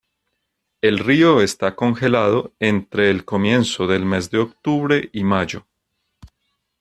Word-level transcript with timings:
El 0.81 0.97
río 0.97 1.43
está 1.43 1.75
congelado 1.75 2.55
entre 2.59 3.11
el 3.11 3.23
comienzo 3.23 3.85
del 3.85 4.03
mes 4.03 4.31
de 4.31 4.39
octubre 4.39 5.11
y 5.13 5.23
mayo. 5.23 5.67